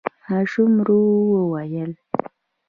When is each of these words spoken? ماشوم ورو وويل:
ماشوم 0.29 0.71
ورو 0.81 1.01
وويل: 1.51 1.91